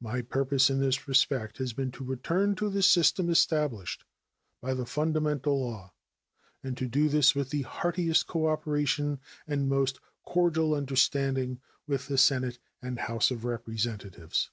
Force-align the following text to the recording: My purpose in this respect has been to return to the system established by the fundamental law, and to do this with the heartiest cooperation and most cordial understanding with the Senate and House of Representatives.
My 0.00 0.22
purpose 0.22 0.70
in 0.70 0.78
this 0.78 1.08
respect 1.08 1.58
has 1.58 1.72
been 1.72 1.90
to 1.90 2.04
return 2.04 2.54
to 2.54 2.70
the 2.70 2.82
system 2.84 3.28
established 3.28 4.04
by 4.62 4.74
the 4.74 4.86
fundamental 4.86 5.60
law, 5.60 5.92
and 6.62 6.76
to 6.76 6.86
do 6.86 7.08
this 7.08 7.34
with 7.34 7.50
the 7.50 7.62
heartiest 7.62 8.28
cooperation 8.28 9.18
and 9.44 9.68
most 9.68 9.98
cordial 10.22 10.72
understanding 10.72 11.60
with 11.84 12.06
the 12.06 12.16
Senate 12.16 12.60
and 12.80 12.96
House 12.96 13.32
of 13.32 13.44
Representatives. 13.44 14.52